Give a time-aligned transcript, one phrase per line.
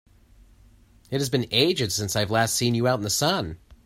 [1.11, 3.59] It has been ages since I've last seen you out in the sun!